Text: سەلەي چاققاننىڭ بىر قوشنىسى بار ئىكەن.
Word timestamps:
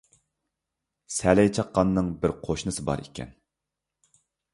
سەلەي 1.17 1.51
چاققاننىڭ 1.57 2.09
بىر 2.23 2.33
قوشنىسى 2.47 2.87
بار 2.89 3.05
ئىكەن. 3.05 3.37